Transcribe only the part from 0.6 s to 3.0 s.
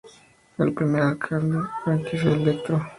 primer alcalde franquista electo".